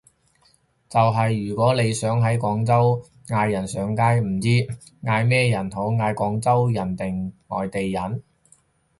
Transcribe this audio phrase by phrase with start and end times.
[0.89, 4.47] 就係如果你想喺廣州嗌人上街，唔知
[5.03, 8.23] 嗌咩人好，嗌廣州人定外地人？